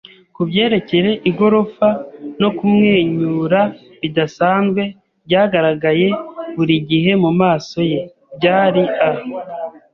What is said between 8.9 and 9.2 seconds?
a